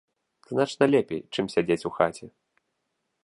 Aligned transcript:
Значна 0.51 0.85
лепей, 0.93 1.21
чым 1.35 1.45
сядзець 1.55 1.87
у 1.91 1.93
хаце. 1.99 2.25